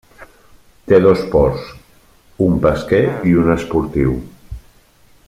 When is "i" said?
3.33-3.37